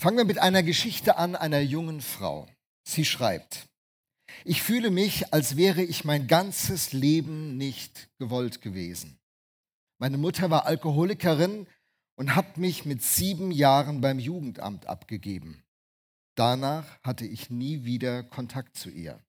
[0.00, 2.48] Fangen wir mit einer Geschichte an einer jungen Frau.
[2.88, 3.68] Sie schreibt,
[4.46, 9.18] ich fühle mich, als wäre ich mein ganzes Leben nicht gewollt gewesen.
[9.98, 11.66] Meine Mutter war Alkoholikerin
[12.16, 15.62] und hat mich mit sieben Jahren beim Jugendamt abgegeben.
[16.34, 19.22] Danach hatte ich nie wieder Kontakt zu ihr.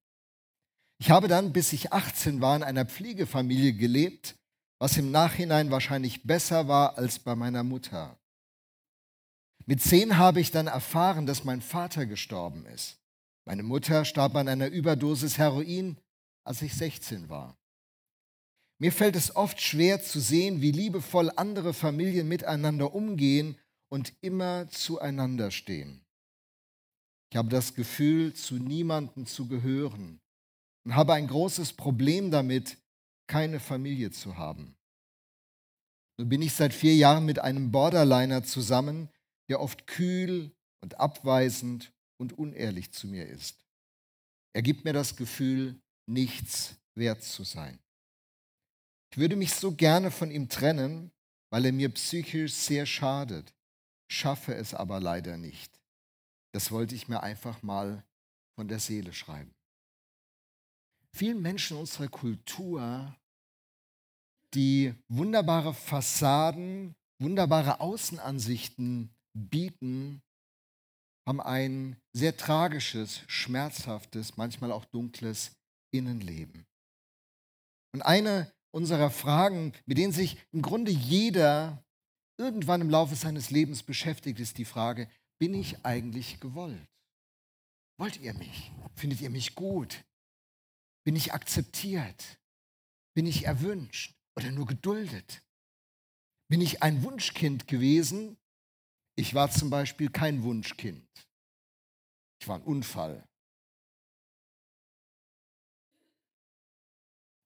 [0.99, 4.35] Ich habe dann, bis ich 18 war, in einer Pflegefamilie gelebt,
[4.79, 8.20] was im Nachhinein wahrscheinlich besser war als bei meiner Mutter.
[9.71, 12.99] Mit zehn habe ich dann erfahren, dass mein Vater gestorben ist.
[13.45, 15.97] Meine Mutter starb an einer Überdosis Heroin,
[16.43, 17.57] als ich 16 war.
[18.81, 23.57] Mir fällt es oft schwer zu sehen, wie liebevoll andere Familien miteinander umgehen
[23.89, 26.03] und immer zueinander stehen.
[27.31, 30.19] Ich habe das Gefühl, zu niemandem zu gehören
[30.83, 32.77] und habe ein großes Problem damit,
[33.25, 34.75] keine Familie zu haben.
[36.17, 39.07] Nun bin ich seit vier Jahren mit einem Borderliner zusammen,
[39.51, 43.67] der oft kühl und abweisend und unehrlich zu mir ist.
[44.53, 47.77] Er gibt mir das Gefühl, nichts wert zu sein.
[49.11, 51.11] Ich würde mich so gerne von ihm trennen,
[51.49, 53.53] weil er mir psychisch sehr schadet,
[54.09, 55.69] schaffe es aber leider nicht.
[56.53, 58.05] Das wollte ich mir einfach mal
[58.55, 59.53] von der Seele schreiben.
[61.11, 63.13] Vielen Menschen unserer Kultur,
[64.53, 70.21] die wunderbare Fassaden, wunderbare Außenansichten bieten,
[71.27, 75.51] haben ein sehr tragisches, schmerzhaftes, manchmal auch dunkles
[75.93, 76.65] Innenleben.
[77.93, 81.83] Und eine unserer Fragen, mit denen sich im Grunde jeder
[82.39, 86.87] irgendwann im Laufe seines Lebens beschäftigt, ist die Frage, bin ich eigentlich gewollt?
[87.99, 88.71] Wollt ihr mich?
[88.95, 90.03] Findet ihr mich gut?
[91.05, 92.39] Bin ich akzeptiert?
[93.13, 95.43] Bin ich erwünscht oder nur geduldet?
[96.49, 98.37] Bin ich ein Wunschkind gewesen
[99.21, 101.07] ich war zum Beispiel kein Wunschkind.
[102.41, 103.23] Ich war ein Unfall.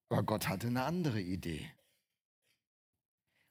[0.10, 1.70] Aber Gott hatte eine andere Idee.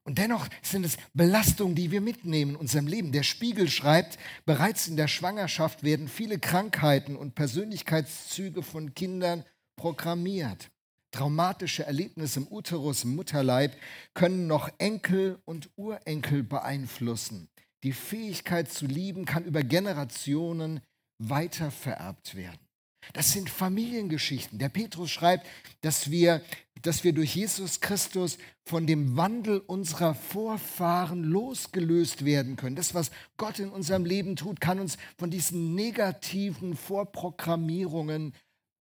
[0.06, 3.12] Und dennoch sind es Belastungen, die wir mitnehmen in unserem Leben.
[3.12, 9.44] Der Spiegel schreibt, bereits in der Schwangerschaft werden viele Krankheiten und Persönlichkeitszüge von Kindern
[9.76, 10.70] programmiert.
[11.10, 13.76] Traumatische Erlebnisse im Uterus, im Mutterleib
[14.14, 17.50] können noch Enkel und Urenkel beeinflussen.
[17.84, 20.80] Die Fähigkeit zu lieben kann über Generationen
[21.18, 22.58] weitervererbt werden.
[23.12, 24.58] Das sind Familiengeschichten.
[24.58, 25.46] Der Petrus schreibt,
[25.82, 26.42] dass wir,
[26.80, 32.76] dass wir durch Jesus Christus von dem Wandel unserer Vorfahren losgelöst werden können.
[32.76, 38.34] Das, was Gott in unserem Leben tut, kann uns von diesen negativen Vorprogrammierungen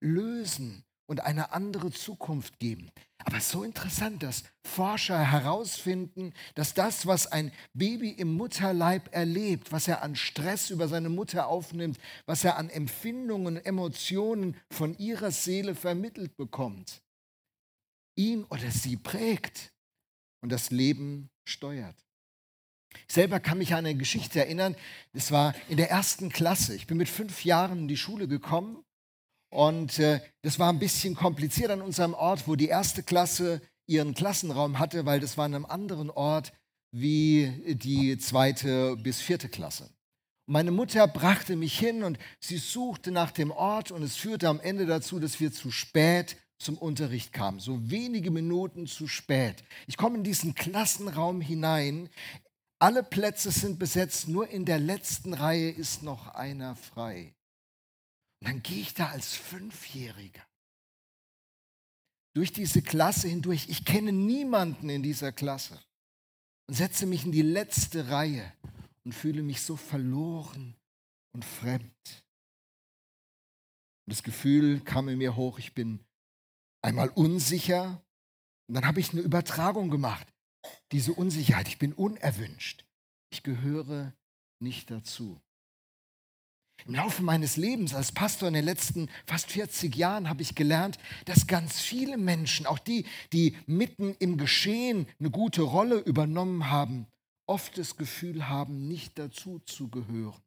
[0.01, 2.89] lösen und eine andere Zukunft geben.
[3.25, 9.13] Aber es ist so interessant, dass Forscher herausfinden, dass das, was ein Baby im Mutterleib
[9.13, 14.97] erlebt, was er an Stress über seine Mutter aufnimmt, was er an Empfindungen, Emotionen von
[14.99, 17.03] ihrer Seele vermittelt bekommt,
[18.15, 19.73] ihn oder sie prägt
[20.43, 21.97] und das Leben steuert.
[23.09, 24.77] Ich selber kann mich an eine Geschichte erinnern.
[25.13, 26.77] Es war in der ersten Klasse.
[26.77, 28.85] Ich bin mit fünf Jahren in die Schule gekommen
[29.51, 34.15] und äh, das war ein bisschen kompliziert an unserem Ort, wo die erste Klasse ihren
[34.15, 36.53] Klassenraum hatte, weil das war an einem anderen Ort
[36.93, 39.91] wie die zweite bis vierte Klasse.
[40.47, 44.49] Und meine Mutter brachte mich hin und sie suchte nach dem Ort und es führte
[44.49, 49.65] am Ende dazu, dass wir zu spät zum Unterricht kamen, so wenige Minuten zu spät.
[49.87, 52.09] Ich komme in diesen Klassenraum hinein,
[52.79, 57.35] alle Plätze sind besetzt, nur in der letzten Reihe ist noch einer frei.
[58.41, 60.47] Und dann gehe ich da als Fünfjähriger
[62.35, 63.69] durch diese Klasse hindurch.
[63.69, 65.79] Ich kenne niemanden in dieser Klasse
[66.69, 68.53] und setze mich in die letzte Reihe
[69.05, 70.77] und fühle mich so verloren
[71.33, 72.25] und fremd.
[74.07, 76.05] Und das Gefühl kam in mir hoch, ich bin
[76.83, 78.03] einmal unsicher
[78.69, 80.27] und dann habe ich eine Übertragung gemacht.
[80.93, 82.85] Diese Unsicherheit, ich bin unerwünscht.
[83.33, 84.15] Ich gehöre
[84.61, 85.41] nicht dazu.
[86.87, 90.99] Im Laufe meines Lebens als Pastor in den letzten fast 40 Jahren habe ich gelernt,
[91.25, 97.07] dass ganz viele Menschen, auch die, die mitten im Geschehen eine gute Rolle übernommen haben,
[97.47, 100.41] oft das Gefühl haben, nicht dazu zu gehören,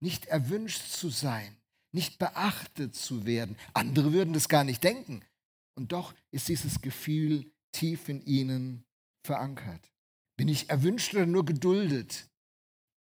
[0.00, 1.56] nicht erwünscht zu sein,
[1.92, 3.56] nicht beachtet zu werden.
[3.74, 5.22] Andere würden das gar nicht denken.
[5.74, 8.84] Und doch ist dieses Gefühl tief in ihnen
[9.24, 9.92] verankert.
[10.36, 12.28] Bin ich erwünscht oder nur geduldet?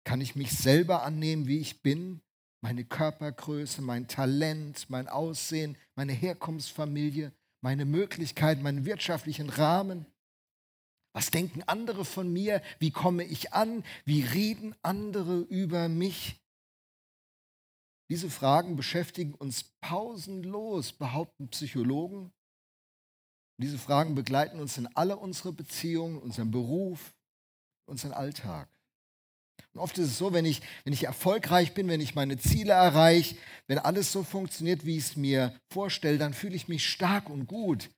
[0.04, 2.22] Kann ich mich selber annehmen, wie ich bin?
[2.68, 7.32] Meine Körpergröße, mein Talent, mein Aussehen, meine Herkunftsfamilie,
[7.62, 10.06] meine Möglichkeiten, meinen wirtschaftlichen Rahmen.
[11.14, 12.62] Was denken andere von mir?
[12.80, 13.86] Wie komme ich an?
[14.04, 16.42] Wie reden andere über mich?
[18.10, 22.34] Diese Fragen beschäftigen uns pausenlos, behaupten Psychologen.
[23.62, 27.16] Diese Fragen begleiten uns in alle unsere Beziehungen, unseren Beruf,
[27.86, 28.68] unseren Alltag.
[29.80, 33.36] Oft ist es so, wenn ich, wenn ich erfolgreich bin, wenn ich meine Ziele erreiche,
[33.68, 37.48] wenn alles so funktioniert, wie ich es mir vorstelle, dann fühle ich mich stark und
[37.48, 37.90] gut.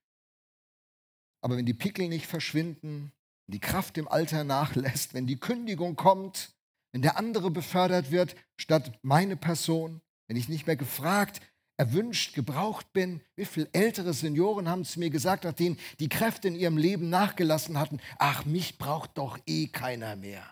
[1.41, 3.11] Aber wenn die Pickel nicht verschwinden,
[3.47, 6.51] die Kraft im Alter nachlässt, wenn die Kündigung kommt,
[6.91, 11.41] wenn der andere befördert wird statt meine Person, wenn ich nicht mehr gefragt,
[11.77, 13.21] erwünscht, gebraucht bin.
[13.35, 17.79] Wie viele ältere Senioren haben zu mir gesagt, nachdem die Kräfte in ihrem Leben nachgelassen
[17.79, 20.43] hatten, ach, mich braucht doch eh keiner mehr.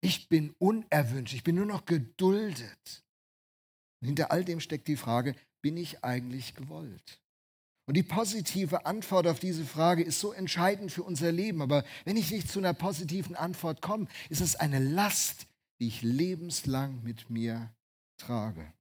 [0.00, 3.04] Ich bin unerwünscht, ich bin nur noch geduldet.
[4.00, 7.20] Und hinter all dem steckt die Frage, bin ich eigentlich gewollt?
[7.86, 11.60] Und die positive Antwort auf diese Frage ist so entscheidend für unser Leben.
[11.60, 15.48] Aber wenn ich nicht zu einer positiven Antwort komme, ist es eine Last,
[15.80, 17.74] die ich lebenslang mit mir
[18.16, 18.72] trage.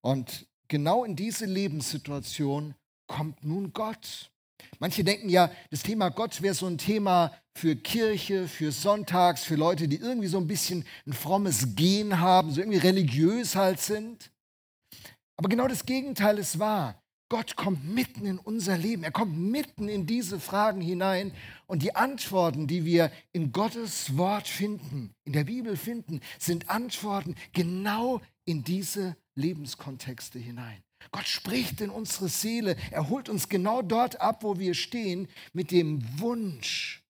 [0.00, 2.74] Und genau in diese Lebenssituation
[3.06, 4.32] kommt nun Gott.
[4.78, 9.54] Manche denken ja, das Thema Gott wäre so ein Thema für Kirche, für Sonntags, für
[9.56, 14.30] Leute, die irgendwie so ein bisschen ein frommes Gen haben, so irgendwie religiös halt sind.
[15.36, 17.00] Aber genau das Gegenteil ist wahr.
[17.28, 19.02] Gott kommt mitten in unser Leben.
[19.02, 21.32] Er kommt mitten in diese Fragen hinein.
[21.66, 27.34] Und die Antworten, die wir in Gottes Wort finden, in der Bibel finden, sind Antworten
[27.52, 30.82] genau in diese Lebenskontexte hinein.
[31.10, 32.76] Gott spricht in unsere Seele.
[32.90, 37.02] Er holt uns genau dort ab, wo wir stehen, mit dem Wunsch,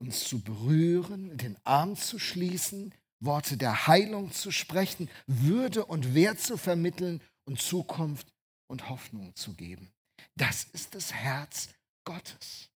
[0.00, 6.40] uns zu berühren, den Arm zu schließen, Worte der Heilung zu sprechen, Würde und Wert
[6.40, 8.32] zu vermitteln und Zukunft
[8.68, 9.90] und Hoffnung zu geben.
[10.36, 11.68] Das ist das Herz
[12.04, 12.70] Gottes.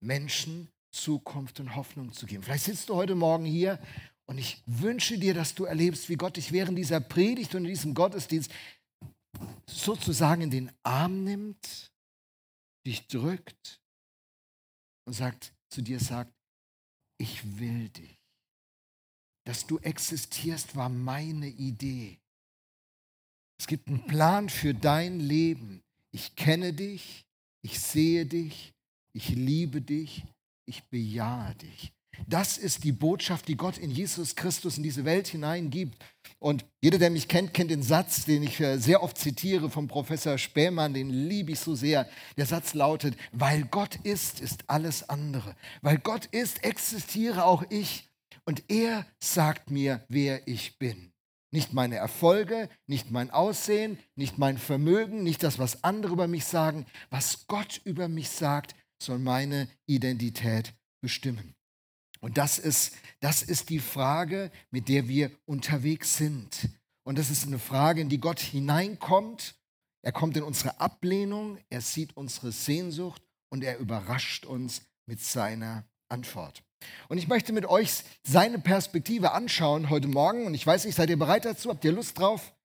[0.00, 2.42] Menschen Zukunft und Hoffnung zu geben.
[2.42, 3.78] Vielleicht sitzt du heute Morgen hier
[4.26, 7.70] und ich wünsche dir, dass du erlebst, wie Gott dich während dieser Predigt und in
[7.70, 8.50] diesem Gottesdienst
[9.66, 11.92] sozusagen in den Arm nimmt,
[12.86, 13.80] dich drückt
[15.06, 16.32] und sagt, zu dir sagt,
[17.18, 18.16] ich will dich
[19.46, 22.18] dass du existierst, war meine Idee.
[23.58, 25.82] Es gibt einen Plan für dein Leben.
[26.10, 27.24] Ich kenne dich,
[27.62, 28.74] ich sehe dich,
[29.12, 30.24] ich liebe dich,
[30.66, 31.92] ich bejahe dich.
[32.26, 35.96] Das ist die Botschaft, die Gott in Jesus Christus in diese Welt hineingibt.
[36.38, 39.88] Und jeder, der mich kennt, kennt den Satz, den ich äh, sehr oft zitiere vom
[39.88, 42.08] Professor Spähmann, den liebe ich so sehr.
[42.36, 45.54] Der Satz lautet, weil Gott ist, ist alles andere.
[45.82, 48.08] Weil Gott ist, existiere auch ich.
[48.44, 51.12] Und er sagt mir, wer ich bin.
[51.52, 56.44] Nicht meine Erfolge, nicht mein Aussehen, nicht mein Vermögen, nicht das, was andere über mich
[56.44, 56.86] sagen.
[57.10, 61.55] Was Gott über mich sagt, soll meine Identität bestimmen.
[62.26, 66.70] Und das ist, das ist die Frage, mit der wir unterwegs sind.
[67.04, 69.54] Und das ist eine Frage, in die Gott hineinkommt.
[70.02, 75.84] Er kommt in unsere Ablehnung, er sieht unsere Sehnsucht und er überrascht uns mit seiner
[76.08, 76.64] Antwort.
[77.06, 80.46] Und ich möchte mit euch seine Perspektive anschauen heute Morgen.
[80.46, 81.70] Und ich weiß nicht, seid ihr bereit dazu?
[81.70, 82.55] Habt ihr Lust drauf?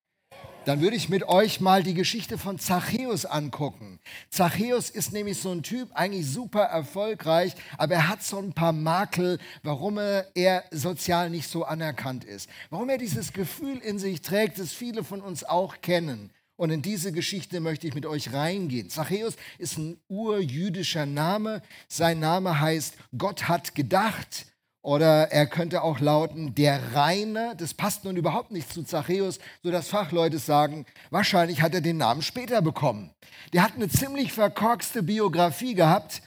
[0.65, 3.99] Dann würde ich mit euch mal die Geschichte von Zachäus angucken.
[4.29, 8.71] Zachäus ist nämlich so ein Typ, eigentlich super erfolgreich, aber er hat so ein paar
[8.71, 12.47] Makel, warum er sozial nicht so anerkannt ist.
[12.69, 16.31] Warum er dieses Gefühl in sich trägt, das viele von uns auch kennen.
[16.57, 18.87] Und in diese Geschichte möchte ich mit euch reingehen.
[18.87, 21.63] Zachäus ist ein urjüdischer Name.
[21.87, 24.45] Sein Name heißt Gott hat gedacht.
[24.81, 27.53] Oder er könnte auch lauten der Reine.
[27.57, 32.21] Das passt nun überhaupt nicht zu Zachäus, sodass Fachleute sagen, wahrscheinlich hat er den Namen
[32.23, 33.11] später bekommen.
[33.53, 36.23] Der hat eine ziemlich verkorkste Biografie gehabt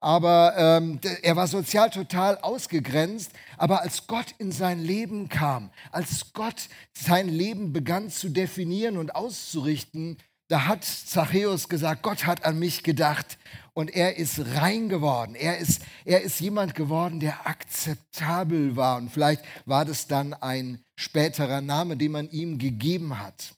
[0.00, 3.32] aber ähm, er war sozial total ausgegrenzt.
[3.56, 9.14] Aber als Gott in sein Leben kam, als Gott sein Leben begann zu definieren und
[9.16, 13.38] auszurichten, da hat Zachäus gesagt, Gott hat an mich gedacht
[13.74, 15.34] und er ist rein geworden.
[15.34, 18.96] Er ist, er ist jemand geworden, der akzeptabel war.
[18.96, 23.54] Und vielleicht war das dann ein späterer Name, den man ihm gegeben hat.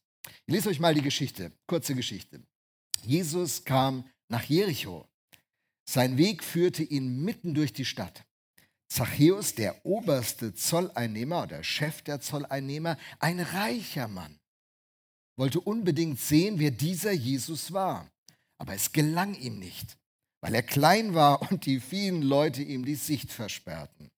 [0.47, 2.42] Ich lese euch mal die Geschichte, kurze Geschichte.
[3.04, 5.06] Jesus kam nach Jericho
[5.90, 8.25] sein Weg führte ihn mitten durch die Stadt.
[8.88, 14.38] Zachäus, der oberste Zolleinnehmer oder Chef der Zolleinnehmer, ein reicher Mann,
[15.40, 18.11] wollte unbedingt sehen, wer dieser Jesus war.
[18.59, 19.97] Aber es gelang ihm nicht,
[20.42, 24.11] weil er klein war und die vielen Leute ihm die Sicht versperrten.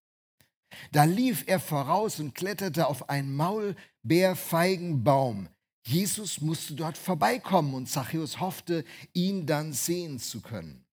[0.90, 5.48] Da lief er voraus und kletterte auf einen Maulbeerfeigenbaum.
[5.86, 10.84] Jesus musste dort vorbeikommen und Zachäus hoffte, ihn dann sehen zu können.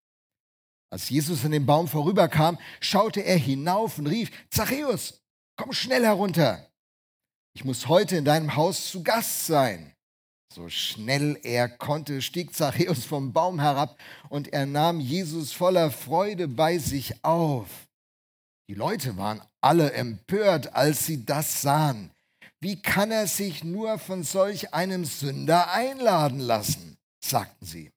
[0.92, 5.24] Als Jesus an dem Baum vorüberkam, schaute er hinauf und rief, Zachäus,
[5.56, 6.70] komm schnell herunter.
[7.56, 9.96] Ich muss heute in deinem Haus zu Gast sein.
[10.52, 16.48] So schnell er konnte, stieg Zachäus vom Baum herab und er nahm Jesus voller Freude
[16.48, 17.68] bei sich auf.
[18.68, 22.12] Die Leute waren alle empört, als sie das sahen.
[22.60, 26.98] Wie kann er sich nur von solch einem Sünder einladen lassen?
[27.24, 27.92] sagten sie.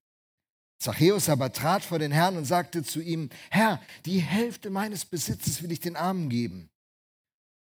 [0.79, 5.63] Zachäus aber trat vor den Herrn und sagte zu ihm, Herr, die Hälfte meines Besitzes
[5.63, 6.69] will ich den Armen geben.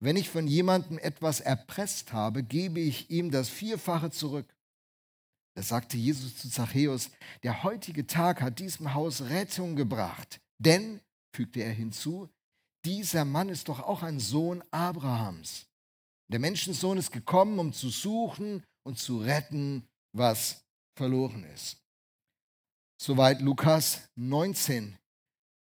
[0.00, 4.46] Wenn ich von jemandem etwas erpresst habe, gebe ich ihm das Vierfache zurück.
[5.54, 7.10] Da sagte Jesus zu Zachäus,
[7.42, 10.40] der heutige Tag hat diesem Haus Rettung gebracht.
[10.58, 11.00] Denn,
[11.34, 12.28] fügte er hinzu,
[12.84, 15.66] dieser Mann ist doch auch ein Sohn Abrahams.
[16.28, 20.64] Der Menschensohn ist gekommen, um zu suchen und zu retten, was
[20.96, 21.78] verloren ist.
[23.02, 24.99] Soweit Lukas 19.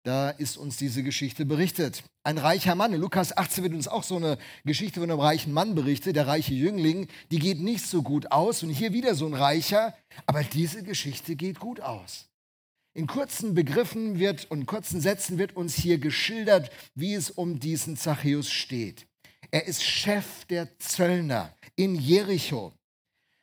[0.04, 2.02] Da ist uns diese Geschichte berichtet.
[2.22, 2.92] Ein reicher Mann.
[2.92, 6.26] In Lukas 18 wird uns auch so eine Geschichte von einem reichen Mann berichtet, der
[6.26, 7.08] reiche Jüngling.
[7.30, 8.62] Die geht nicht so gut aus.
[8.62, 9.94] Und hier wieder so ein reicher.
[10.26, 12.28] Aber diese Geschichte geht gut aus.
[12.94, 17.96] In kurzen Begriffen wird und kurzen Sätzen wird uns hier geschildert, wie es um diesen
[17.96, 19.06] Zachäus steht.
[19.50, 22.72] Er ist Chef der Zöllner in Jericho.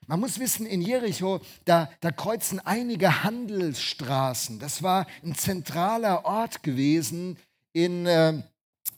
[0.08, 4.60] Man muss wissen, in Jericho, da, da kreuzen einige Handelsstraßen.
[4.60, 7.38] Das war ein zentraler Ort gewesen
[7.74, 8.44] in äh,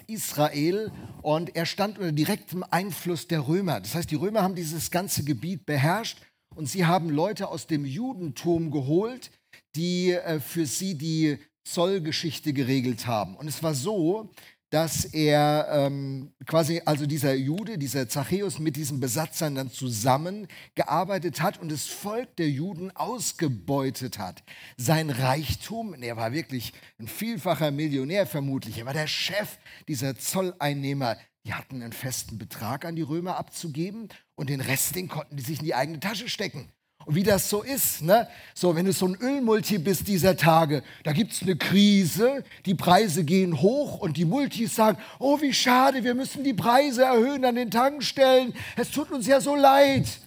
[0.08, 3.80] Israel und er stand unter direktem Einfluss der Römer.
[3.80, 6.20] Das heißt, die Römer haben dieses ganze Gebiet beherrscht
[6.56, 9.32] und sie haben Leute aus dem Judentum geholt,
[9.76, 13.36] die äh, für sie die Zollgeschichte geregelt haben.
[13.36, 14.30] Und es war so,
[14.70, 21.60] dass er ähm, quasi, also dieser Jude, dieser Zachäus mit diesen Besatzern dann zusammengearbeitet hat
[21.60, 24.44] und das Volk der Juden ausgebeutet hat.
[24.76, 29.58] Sein Reichtum, er war wirklich ein vielfacher Millionär vermutlich, er war der Chef
[29.88, 31.18] dieser Zolleinnehmer.
[31.46, 35.44] Die hatten einen festen Betrag an die Römer abzugeben und den Rest, den konnten die
[35.44, 36.70] sich in die eigene Tasche stecken.
[37.08, 38.28] Und wie das so ist, ne?
[38.54, 42.76] so wenn du so ein Ölmulti bist dieser Tage, da gibt es eine Krise, die
[42.76, 47.46] Preise gehen hoch und die Multis sagen, oh wie schade, wir müssen die Preise erhöhen
[47.46, 50.20] an den Tankstellen, es tut uns ja so leid.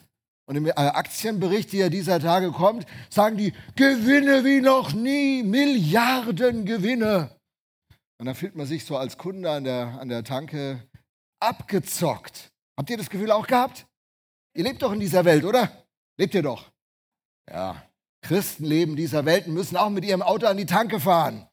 [0.47, 6.65] Und im äh, Aktienbericht, der dieser Tage kommt, sagen die, Gewinne wie noch nie, Milliarden
[6.65, 7.37] Gewinne.
[8.19, 10.83] Und dann fühlt man sich so als Kunde an der, an der Tanke
[11.41, 12.51] abgezockt.
[12.79, 13.85] Habt ihr das Gefühl auch gehabt?
[14.57, 15.71] Ihr lebt doch in dieser Welt, oder?
[16.17, 16.70] Lebt ihr doch.
[17.51, 17.83] Ja,
[18.23, 21.47] Christen leben dieser Welt müssen auch mit ihrem Auto an die Tanke fahren.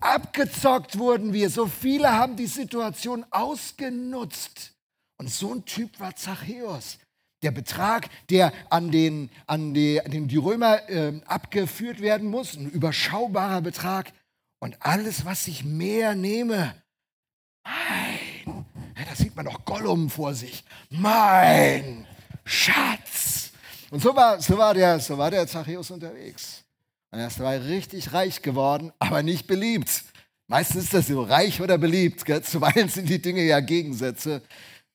[0.00, 1.50] Abgezockt wurden wir.
[1.50, 4.74] So viele haben die Situation ausgenutzt.
[5.18, 6.98] Und so ein Typ war Zachäus.
[7.42, 12.54] Der Betrag, der an den, an die, an den die Römer äh, abgeführt werden muss,
[12.54, 14.12] ein überschaubarer Betrag.
[14.60, 16.74] Und alles, was ich mehr nehme,
[17.64, 22.06] mein, da sieht man doch Gollum vor sich, mein
[22.44, 22.97] Schatz.
[23.90, 26.64] Und so war, so war, der, so der Zachäus unterwegs.
[27.10, 30.04] Und er ist dabei richtig reich geworden, aber nicht beliebt.
[30.46, 32.24] Meistens ist das so, reich oder beliebt.
[32.24, 32.42] Gell?
[32.42, 34.42] Zuweilen sind die Dinge ja Gegensätze.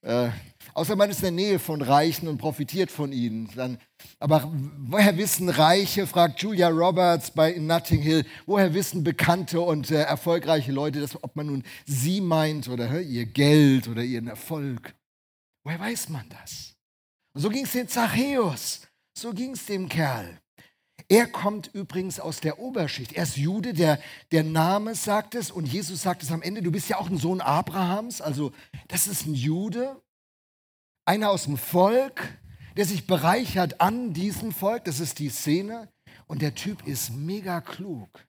[0.01, 0.29] Äh,
[0.73, 3.49] außer man ist in der Nähe von Reichen und profitiert von ihnen.
[3.55, 3.79] Dann,
[4.19, 10.01] aber woher wissen Reiche, fragt Julia Roberts bei Notting Hill, woher wissen bekannte und äh,
[10.01, 14.93] erfolgreiche Leute, dass, ob man nun sie meint oder hä, ihr Geld oder ihren Erfolg?
[15.63, 16.72] Woher weiß man das?
[17.35, 18.81] So ging es dem Zachäus,
[19.17, 20.39] so ging es dem Kerl.
[21.09, 23.13] Er kommt übrigens aus der Oberschicht.
[23.13, 23.99] Er ist Jude, der,
[24.31, 27.17] der Name sagt es und Jesus sagt es am Ende, du bist ja auch ein
[27.17, 28.21] Sohn Abrahams.
[28.21, 28.51] Also
[28.87, 30.01] das ist ein Jude,
[31.05, 32.37] einer aus dem Volk,
[32.77, 34.85] der sich bereichert an diesem Volk.
[34.85, 35.89] Das ist die Szene.
[36.27, 38.25] Und der Typ ist mega klug.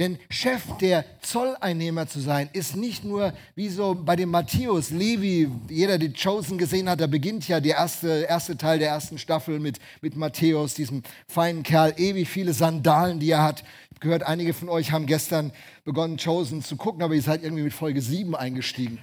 [0.00, 5.50] Denn Chef der Zolleinnehmer zu sein, ist nicht nur wie so bei dem Matthäus, Levi,
[5.68, 9.60] jeder, der Chosen gesehen hat, da beginnt ja der erste, erste Teil der ersten Staffel
[9.60, 13.60] mit, mit Matthäus, diesem feinen Kerl, ewig viele Sandalen, die er hat.
[13.60, 15.52] Ich habe gehört, einige von euch haben gestern
[15.84, 19.00] begonnen, Chosen zu gucken, aber ihr seid irgendwie mit Folge 7 eingestiegen.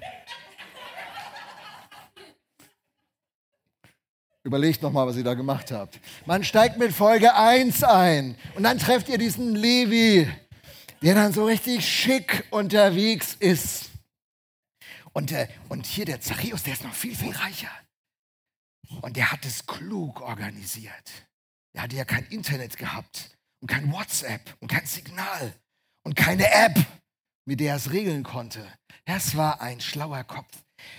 [4.44, 6.00] Überlegt nochmal, was ihr da gemacht habt.
[6.26, 10.28] Man steigt mit Folge 1 ein und dann trefft ihr diesen Levi
[11.02, 13.90] der dann so richtig schick unterwegs ist.
[15.14, 17.72] Und, äh, und hier der Zachäus, der ist noch viel, viel reicher.
[19.02, 21.12] Und der hat es klug organisiert.
[21.74, 25.54] Der hatte ja kein Internet gehabt und kein WhatsApp und kein Signal
[26.04, 26.86] und keine App,
[27.46, 28.66] mit der er es regeln konnte.
[29.06, 30.52] Das war ein schlauer Kopf.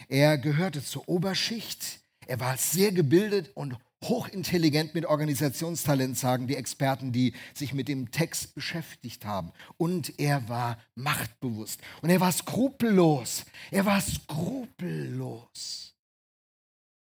[0.09, 2.01] Er gehörte zur Oberschicht.
[2.27, 8.11] Er war sehr gebildet und hochintelligent mit Organisationstalent, sagen die Experten, die sich mit dem
[8.11, 9.53] Text beschäftigt haben.
[9.77, 11.81] Und er war machtbewusst.
[12.03, 13.45] Und er war skrupellos.
[13.71, 15.95] Er war skrupellos.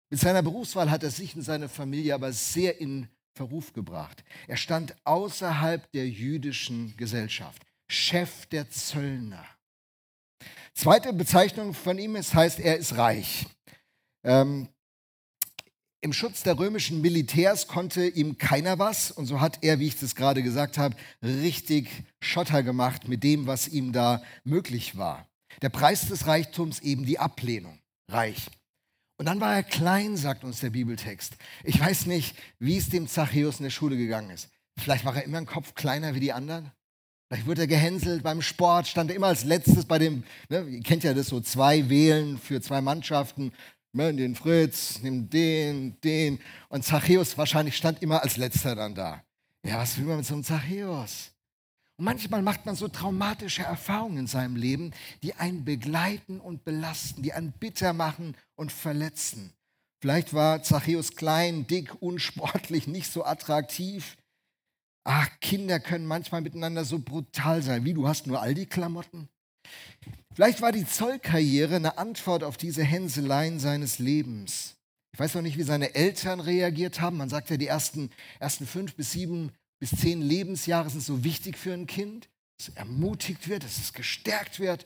[0.09, 4.23] Mit seiner Berufswahl hat er sich und seine Familie aber sehr in Verruf gebracht.
[4.47, 9.45] Er stand außerhalb der jüdischen Gesellschaft, Chef der Zöllner.
[10.73, 13.45] Zweite Bezeichnung von ihm ist, heißt, er ist reich.
[14.23, 14.67] Ähm,
[16.03, 19.99] Im Schutz der römischen Militärs konnte ihm keiner was und so hat er, wie ich
[19.99, 21.87] das gerade gesagt habe, richtig
[22.19, 25.27] Schotter gemacht mit dem, was ihm da möglich war.
[25.61, 27.79] Der Preis des Reichtums eben die Ablehnung.
[28.09, 28.47] Reich.
[29.17, 31.35] Und dann war er klein, sagt uns der Bibeltext.
[31.63, 34.49] Ich weiß nicht, wie es dem Zachäus in der Schule gegangen ist.
[34.79, 36.71] Vielleicht war er immer ein Kopf kleiner wie die anderen.
[37.29, 40.81] Vielleicht wurde er gehänselt beim Sport, stand er immer als letztes bei dem, ne, ihr
[40.81, 43.53] kennt ja das so, zwei Wählen für zwei Mannschaften.
[43.93, 46.39] Ne, den Fritz, nimm den, den.
[46.69, 49.21] Und Zachäus wahrscheinlich stand immer als letzter dann da.
[49.63, 51.31] Ja, was will man mit so einem Zachäus?
[51.97, 54.91] Und manchmal macht man so traumatische Erfahrungen in seinem Leben,
[55.23, 59.53] die einen begleiten und belasten, die einen bitter machen und verletzen.
[59.99, 64.17] Vielleicht war Zachäus klein, dick, unsportlich, nicht so attraktiv.
[65.03, 67.85] Ach, Kinder können manchmal miteinander so brutal sein.
[67.85, 69.29] Wie, du hast nur all die Klamotten?
[70.33, 74.75] Vielleicht war die Zollkarriere eine Antwort auf diese Hänseleien seines Lebens.
[75.13, 77.17] Ich weiß noch nicht, wie seine Eltern reagiert haben.
[77.17, 78.09] Man sagt ja, die ersten,
[78.39, 82.75] ersten fünf bis sieben bis zehn Lebensjahre sind so wichtig für ein Kind, dass es
[82.75, 84.85] ermutigt wird, dass es gestärkt wird,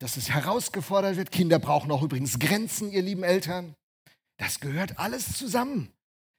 [0.00, 1.30] dass es herausgefordert wird.
[1.30, 3.74] Kinder brauchen auch übrigens Grenzen, ihr lieben Eltern.
[4.38, 5.92] Das gehört alles zusammen.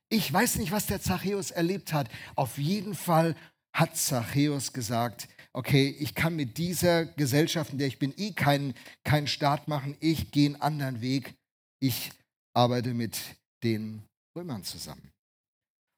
[0.09, 2.09] Ich weiß nicht, was der Zachäus erlebt hat.
[2.35, 3.35] Auf jeden Fall
[3.73, 8.75] hat Zachäus gesagt, okay, ich kann mit dieser Gesellschaft, in der ich bin, eh keinen
[9.03, 9.97] kein Staat machen.
[9.99, 11.33] Ich gehe einen anderen Weg.
[11.79, 12.11] Ich
[12.53, 13.17] arbeite mit
[13.63, 14.03] den
[14.37, 15.11] Römern zusammen.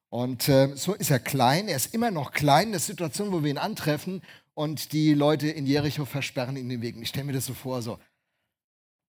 [0.10, 2.72] Und äh, so ist er klein, er ist immer noch klein.
[2.72, 4.22] Das ist die Situation, wo wir ihn antreffen
[4.54, 6.96] und die Leute in Jericho versperren ihm den Weg.
[6.96, 8.00] Ich stelle mir das so vor, so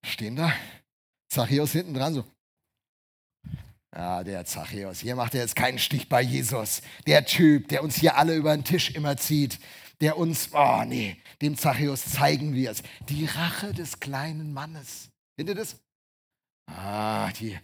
[0.05, 0.53] stehen da,
[1.29, 2.25] Zachäus hinten dran, so.
[3.95, 6.83] Ja, der Zachäus, hier macht er jetzt keinen Stich bei Jesus.
[7.07, 9.59] Der Typ, der uns hier alle über den Tisch immer zieht,
[10.01, 12.83] der uns, oh nee, dem Zachäus zeigen wir es.
[13.09, 15.11] Die Rache des kleinen Mannes.
[15.37, 15.77] Findet ihr das?
[16.67, 17.59] Ah, die,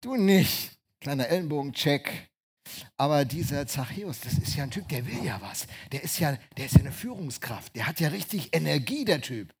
[0.00, 0.72] du nicht.
[1.00, 2.30] Kleiner Ellenbogen-Check.
[2.96, 5.66] Aber dieser Zachäus, das ist ja ein Typ, der will ja was.
[5.92, 7.74] Der ist ja, der ist ja eine Führungskraft.
[7.76, 9.54] Der hat ja richtig Energie, der Typ.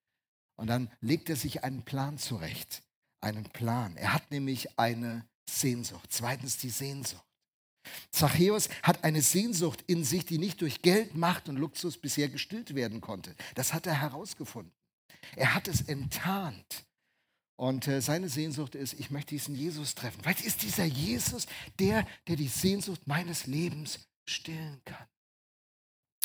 [0.56, 2.82] Und dann legt er sich einen Plan zurecht.
[3.20, 3.96] Einen Plan.
[3.96, 6.10] Er hat nämlich eine Sehnsucht.
[6.10, 7.24] Zweitens die Sehnsucht.
[8.10, 12.74] Zachäus hat eine Sehnsucht in sich, die nicht durch Geld, Macht und Luxus bisher gestillt
[12.74, 13.34] werden konnte.
[13.54, 14.72] Das hat er herausgefunden.
[15.36, 16.84] Er hat es enttarnt.
[17.56, 20.20] Und äh, seine Sehnsucht ist, ich möchte diesen Jesus treffen.
[20.22, 21.46] Vielleicht ist dieser Jesus
[21.78, 25.06] der, der die Sehnsucht meines Lebens stillen kann.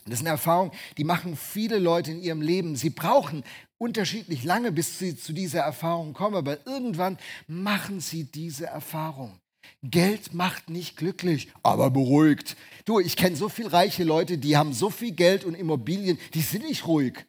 [0.05, 2.75] Das ist eine Erfahrung, die machen viele Leute in ihrem Leben.
[2.75, 3.43] Sie brauchen
[3.77, 7.17] unterschiedlich lange, bis sie zu dieser Erfahrung kommen, aber irgendwann
[7.47, 9.39] machen sie diese Erfahrung.
[9.83, 12.55] Geld macht nicht glücklich, aber beruhigt.
[12.85, 16.41] Du, ich kenne so viele reiche Leute, die haben so viel Geld und Immobilien, die
[16.41, 17.25] sind nicht ruhig.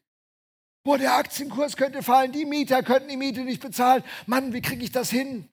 [0.83, 4.03] Boah, der Aktienkurs könnte fallen, die Mieter könnten die Miete nicht bezahlen.
[4.27, 5.49] Mann, wie kriege ich das hin?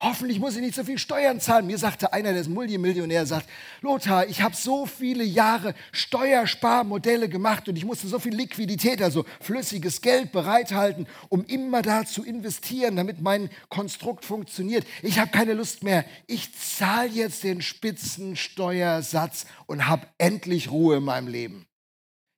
[0.00, 1.66] Hoffentlich muss ich nicht so viel Steuern zahlen.
[1.66, 3.48] Mir sagte einer, der ist Multimillionär, sagt,
[3.80, 9.24] Lothar, ich habe so viele Jahre Steuersparmodelle gemacht und ich musste so viel Liquidität, also
[9.40, 14.86] flüssiges Geld bereithalten, um immer da zu investieren, damit mein Konstrukt funktioniert.
[15.02, 16.04] Ich habe keine Lust mehr.
[16.28, 21.66] Ich zahle jetzt den Spitzensteuersatz und habe endlich Ruhe in meinem Leben.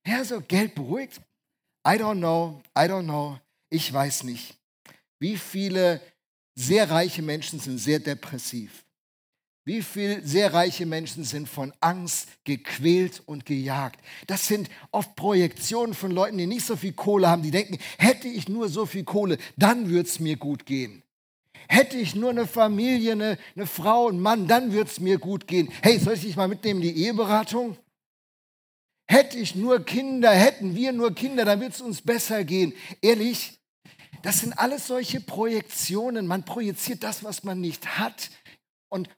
[0.07, 1.21] Ja, so Geld beruhigt.
[1.87, 4.55] I don't know, I don't know, ich weiß nicht.
[5.19, 6.01] Wie viele
[6.61, 8.85] sehr reiche Menschen sind sehr depressiv?
[9.65, 14.01] Wie viele sehr reiche Menschen sind von Angst gequält und gejagt?
[14.27, 18.27] Das sind oft Projektionen von Leuten, die nicht so viel Kohle haben, die denken, hätte
[18.27, 21.03] ich nur so viel Kohle, dann würde es mir gut gehen.
[21.69, 25.47] Hätte ich nur eine Familie, eine, eine Frau, einen Mann, dann würde es mir gut
[25.47, 25.71] gehen.
[25.83, 27.77] Hey, soll ich dich mal mitnehmen, die Eheberatung?
[29.07, 32.73] Hätte ich nur Kinder, hätten wir nur Kinder, dann wird es uns besser gehen.
[33.03, 33.60] Ehrlich,
[34.23, 36.27] das sind alles solche Projektionen.
[36.27, 38.31] Man projiziert das, was man nicht hat
[38.89, 39.09] und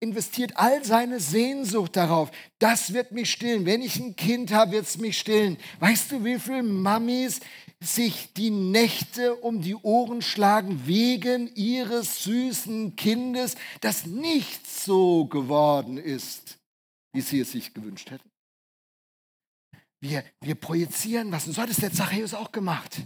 [0.00, 2.30] investiert all seine Sehnsucht darauf.
[2.58, 3.66] Das wird mich stillen.
[3.66, 5.56] Wenn ich ein Kind habe, wird es mich stillen.
[5.80, 7.40] Weißt du, wie viele Mamis
[7.80, 15.98] sich die Nächte um die Ohren schlagen wegen ihres süßen Kindes, das nicht so geworden
[15.98, 16.58] ist,
[17.12, 18.30] wie sie es sich gewünscht hätten?
[20.00, 21.46] Wir, wir projizieren was.
[21.46, 23.00] Und so hat es der Zachäus auch gemacht.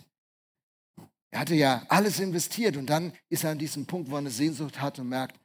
[1.31, 4.31] Er hatte ja alles investiert und dann ist er an diesem Punkt, wo er eine
[4.31, 5.39] Sehnsucht hat und merkt,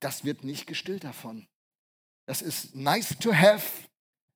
[0.00, 1.46] das wird nicht gestillt davon.
[2.26, 3.64] Das ist nice to have,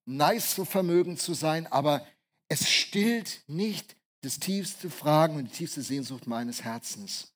[0.06, 2.06] nice so vermögend zu sein, aber
[2.48, 7.32] es stillt nicht das tiefste Fragen und die tiefste Sehnsucht meines Herzens.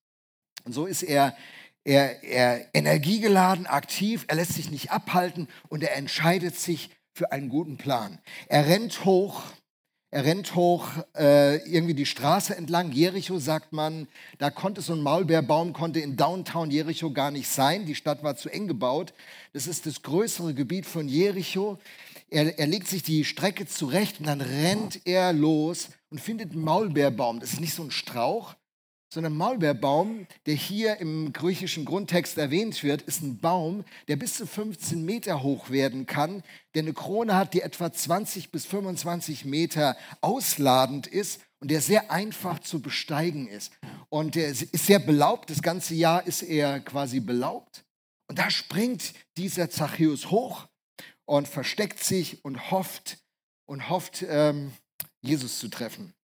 [0.64, 1.36] Und so ist er,
[1.84, 7.48] er, er energiegeladen, aktiv, er lässt sich nicht abhalten und er entscheidet sich für einen
[7.48, 8.18] guten Plan.
[8.46, 9.42] Er rennt hoch,
[10.14, 12.92] er rennt hoch äh, irgendwie die Straße entlang.
[12.92, 14.06] Jericho sagt man,
[14.38, 17.84] da konnte so ein Maulbeerbaum konnte in Downtown Jericho gar nicht sein.
[17.84, 19.12] Die Stadt war zu eng gebaut.
[19.54, 21.80] Das ist das größere Gebiet von Jericho.
[22.30, 26.62] Er, er legt sich die Strecke zurecht und dann rennt er los und findet einen
[26.62, 27.40] Maulbeerbaum.
[27.40, 28.54] Das ist nicht so ein Strauch,
[29.14, 34.46] sondern Maulbeerbaum, der hier im griechischen Grundtext erwähnt wird, ist ein Baum, der bis zu
[34.46, 36.42] 15 Meter hoch werden kann,
[36.74, 42.10] der eine Krone hat, die etwa 20 bis 25 Meter ausladend ist und der sehr
[42.10, 43.72] einfach zu besteigen ist.
[44.08, 47.84] Und der ist sehr belaubt, das ganze Jahr ist er quasi belaubt.
[48.26, 50.66] Und da springt dieser Zachäus hoch
[51.24, 53.18] und versteckt sich und hofft
[53.66, 54.72] und hofft, ähm,
[55.20, 56.14] Jesus zu treffen.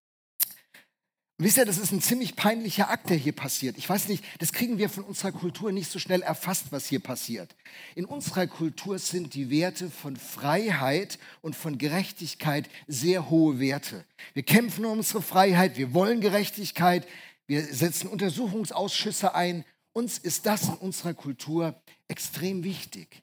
[1.43, 3.79] Wisst ihr, das ist ein ziemlich peinlicher Akt, der hier passiert.
[3.79, 7.01] Ich weiß nicht, das kriegen wir von unserer Kultur nicht so schnell erfasst, was hier
[7.01, 7.57] passiert.
[7.95, 14.05] In unserer Kultur sind die Werte von Freiheit und von Gerechtigkeit sehr hohe Werte.
[14.35, 17.09] Wir kämpfen um unsere Freiheit, wir wollen Gerechtigkeit,
[17.47, 19.65] wir setzen Untersuchungsausschüsse ein.
[19.95, 23.23] Uns ist das in unserer Kultur extrem wichtig.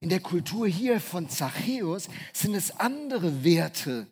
[0.00, 4.06] In der Kultur hier von Zachäus sind es andere Werte,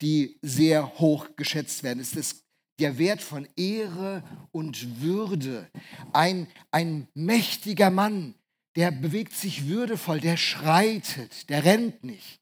[0.00, 1.98] die sehr hoch geschätzt werden.
[1.98, 2.43] Es ist
[2.78, 5.70] der Wert von Ehre und Würde.
[6.12, 8.34] Ein, ein mächtiger Mann,
[8.76, 12.40] der bewegt sich würdevoll, der schreitet, der rennt nicht.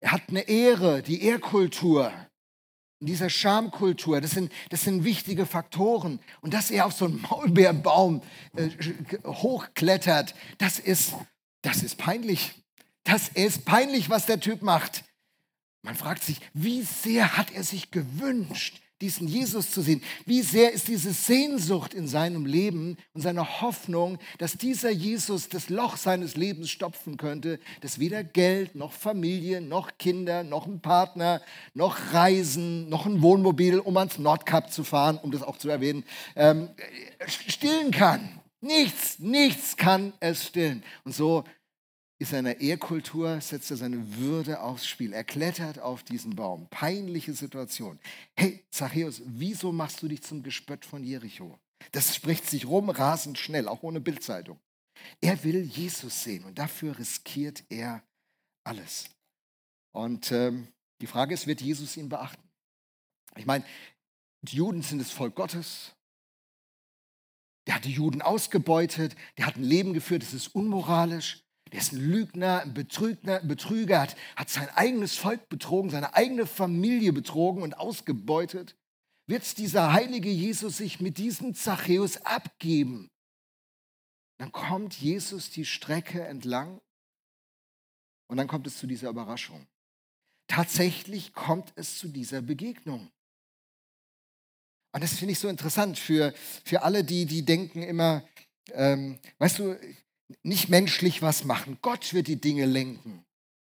[0.00, 2.12] Er hat eine Ehre, die Ehrkultur.
[3.00, 6.20] In dieser Schamkultur, das sind, das sind wichtige Faktoren.
[6.40, 8.22] Und dass er auf so einen Maulbeerbaum
[8.56, 8.70] äh,
[9.24, 11.14] hochklettert, das ist,
[11.62, 12.54] das ist peinlich.
[13.04, 15.04] Das ist peinlich, was der Typ macht.
[15.82, 20.02] Man fragt sich, wie sehr hat er sich gewünscht, diesen Jesus zu sehen.
[20.26, 25.68] Wie sehr ist diese Sehnsucht in seinem Leben und seine Hoffnung, dass dieser Jesus das
[25.68, 31.40] Loch seines Lebens stopfen könnte, dass weder Geld noch Familie noch Kinder noch ein Partner
[31.74, 36.04] noch Reisen noch ein Wohnmobil, um ans Nordkap zu fahren, um das auch zu erwähnen,
[36.36, 36.68] ähm,
[37.26, 38.40] stillen kann.
[38.60, 40.82] Nichts, nichts kann es stillen.
[41.04, 41.44] Und so
[42.20, 45.12] in der Ehrkultur, setzt er seine Würde aufs Spiel.
[45.12, 46.66] Er klettert auf diesen Baum.
[46.68, 48.00] Peinliche Situation.
[48.36, 51.58] Hey, Zachäus, wieso machst du dich zum Gespött von Jericho?
[51.92, 54.58] Das spricht sich rum rasend schnell, auch ohne Bildzeitung.
[55.20, 58.02] Er will Jesus sehen und dafür riskiert er
[58.64, 59.04] alles.
[59.92, 60.68] Und ähm,
[61.00, 62.42] die Frage ist, wird Jesus ihn beachten?
[63.36, 63.64] Ich meine,
[64.42, 65.92] die Juden sind das Volk Gottes.
[67.66, 71.44] Der hat die Juden ausgebeutet, der hat ein Leben geführt, das ist unmoralisch.
[71.72, 76.46] Der ist ein Lügner, ein Betrüger, Betrüger hat, hat sein eigenes Volk betrogen, seine eigene
[76.46, 78.76] Familie betrogen und ausgebeutet.
[79.26, 83.10] Wird dieser heilige Jesus sich mit diesem Zachäus abgeben?
[84.38, 86.80] Dann kommt Jesus die Strecke entlang
[88.28, 89.66] und dann kommt es zu dieser Überraschung.
[90.48, 93.10] Tatsächlich kommt es zu dieser Begegnung.
[94.94, 96.32] Und das finde ich so interessant für,
[96.64, 98.26] für alle, die, die denken immer,
[98.72, 99.78] ähm, weißt du,
[100.42, 101.78] nicht menschlich was machen.
[101.82, 103.24] Gott wird die Dinge lenken.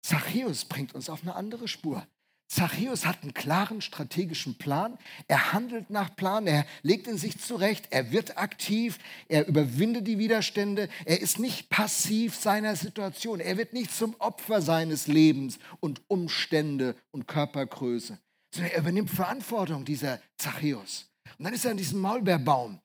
[0.02, 2.06] Zachäus bringt uns auf eine andere Spur.
[2.48, 4.98] Zachäus hat einen klaren strategischen Plan.
[5.26, 6.46] Er handelt nach Plan.
[6.46, 7.88] Er legt in sich zurecht.
[7.90, 8.98] Er wird aktiv.
[9.28, 10.88] Er überwindet die Widerstände.
[11.04, 13.40] Er ist nicht passiv seiner Situation.
[13.40, 18.18] Er wird nicht zum Opfer seines Lebens und Umstände und Körpergröße,
[18.54, 21.10] sondern er übernimmt Verantwortung, dieser Zachäus.
[21.38, 22.80] Und dann ist er in diesem Maulbeerbaum.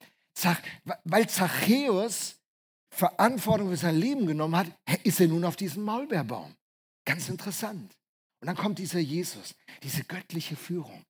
[1.04, 2.41] Weil Zachäus
[2.92, 4.68] Verantwortung für sein Leben genommen hat,
[5.04, 6.54] ist er nun auf diesem Maulbeerbaum.
[7.06, 7.96] Ganz interessant.
[8.42, 11.04] Und dann kommt dieser Jesus, diese göttliche Führung.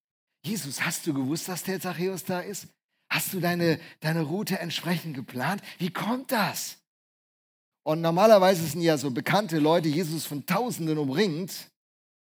[0.45, 2.67] Jesus, hast du gewusst, dass der Zachäus da ist?
[3.09, 5.61] Hast du deine, deine Route entsprechend geplant?
[5.79, 6.77] Wie kommt das?
[7.83, 11.71] Und normalerweise sind ja so bekannte Leute, Jesus von Tausenden umringt.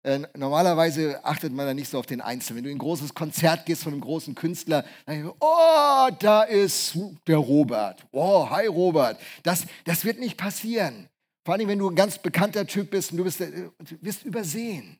[0.03, 2.57] Äh, normalerweise achtet man da nicht so auf den Einzelnen.
[2.57, 6.09] Wenn du in ein großes Konzert gehst von einem großen Künstler, dann denkst du, oh,
[6.19, 8.05] da ist der Robert.
[8.11, 9.19] Oh, hi Robert.
[9.43, 11.07] Das, das wird nicht passieren.
[11.45, 13.69] Vor allem, wenn du ein ganz bekannter Typ bist und du bist, äh,
[14.01, 14.99] wirst übersehen.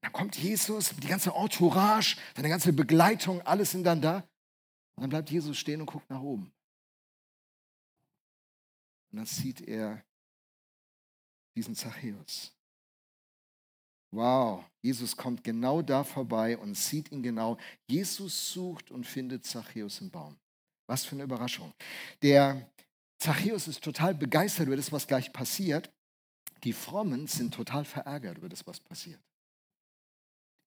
[0.00, 4.16] Dann kommt Jesus, die ganze Entourage, seine ganze Begleitung, alles sind dann da.
[4.96, 6.52] Und dann bleibt Jesus stehen und guckt nach oben.
[9.10, 10.02] Und dann sieht er
[11.54, 12.52] diesen Zachäus.
[14.14, 17.58] Wow, Jesus kommt genau da vorbei und sieht ihn genau.
[17.88, 20.36] Jesus sucht und findet Zachäus im Baum.
[20.86, 21.72] Was für eine Überraschung.
[22.22, 22.70] Der,
[23.18, 25.90] Zachäus ist total begeistert über das, was gleich passiert.
[26.62, 29.20] Die Frommen sind total verärgert über das, was passiert.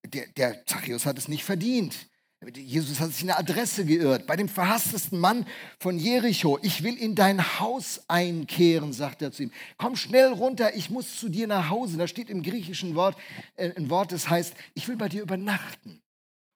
[0.05, 2.09] Der, der Zachäus hat es nicht verdient.
[2.55, 4.27] Jesus hat sich eine Adresse geirrt.
[4.27, 5.45] Bei dem verhasstesten Mann
[5.79, 6.59] von Jericho.
[6.61, 9.51] Ich will in dein Haus einkehren, sagt er zu ihm.
[9.77, 11.97] Komm schnell runter, ich muss zu dir nach Hause.
[11.97, 13.17] Da steht im griechischen Wort
[13.55, 15.99] äh, ein Wort, das heißt, ich will bei dir übernachten.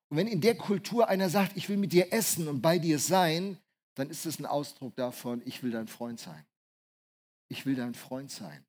[0.10, 3.00] Und wenn in der Kultur einer sagt, ich will mit dir essen und bei dir
[3.00, 3.58] sein,
[3.96, 6.46] dann ist es ein Ausdruck davon, ich will dein Freund sein.
[7.50, 8.64] Ich will dein Freund sein.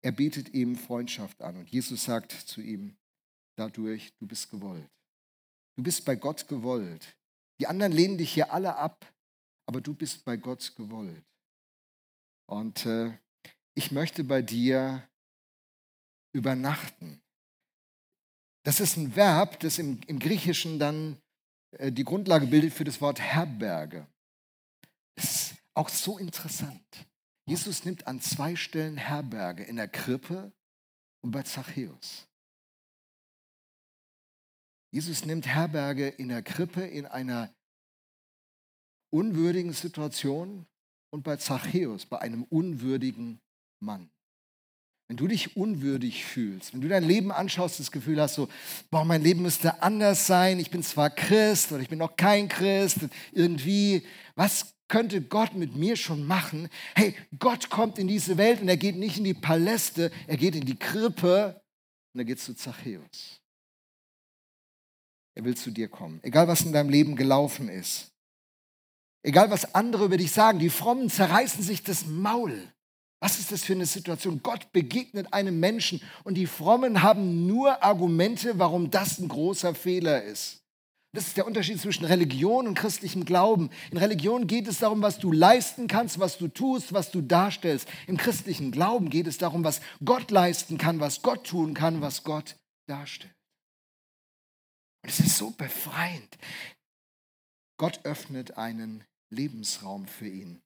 [0.00, 2.96] Er bietet ihm Freundschaft an und Jesus sagt zu ihm,
[3.56, 4.88] dadurch, du bist gewollt.
[5.78, 7.16] Du bist bei Gott gewollt.
[7.60, 9.06] Die anderen lehnen dich hier alle ab,
[9.64, 11.24] aber du bist bei Gott gewollt.
[12.50, 13.16] Und äh,
[13.76, 15.08] ich möchte bei dir
[16.34, 17.22] übernachten.
[18.64, 21.22] Das ist ein Verb, das im, im Griechischen dann
[21.78, 24.08] äh, die Grundlage bildet für das Wort Herberge.
[25.14, 27.06] Das ist auch so interessant.
[27.46, 30.50] Jesus nimmt an zwei Stellen Herberge, in der Krippe
[31.22, 32.27] und bei Zachäus.
[34.90, 37.52] Jesus nimmt Herberge in der Krippe in einer
[39.10, 40.66] unwürdigen Situation
[41.10, 43.40] und bei Zachäus, bei einem unwürdigen
[43.80, 44.10] Mann.
[45.08, 48.48] Wenn du dich unwürdig fühlst, wenn du dein Leben anschaust, das Gefühl hast, so,
[48.90, 52.48] boah, mein Leben müsste anders sein, ich bin zwar Christ oder ich bin noch kein
[52.48, 52.98] Christ,
[53.32, 56.68] irgendwie, was könnte Gott mit mir schon machen?
[56.94, 60.54] Hey, Gott kommt in diese Welt und er geht nicht in die Paläste, er geht
[60.54, 61.60] in die Krippe
[62.12, 63.40] und er geht zu Zachäus.
[65.38, 66.18] Er will zu dir kommen.
[66.24, 68.10] Egal, was in deinem Leben gelaufen ist.
[69.22, 70.58] Egal, was andere über dich sagen.
[70.58, 72.60] Die Frommen zerreißen sich das Maul.
[73.20, 74.42] Was ist das für eine Situation?
[74.42, 80.24] Gott begegnet einem Menschen und die Frommen haben nur Argumente, warum das ein großer Fehler
[80.24, 80.64] ist.
[81.12, 83.70] Das ist der Unterschied zwischen Religion und christlichem Glauben.
[83.92, 87.88] In Religion geht es darum, was du leisten kannst, was du tust, was du darstellst.
[88.08, 92.24] Im christlichen Glauben geht es darum, was Gott leisten kann, was Gott tun kann, was
[92.24, 92.56] Gott
[92.88, 93.37] darstellt.
[95.02, 96.36] Und es ist so befreiend.
[97.78, 100.60] Gott öffnet einen Lebensraum für ihn.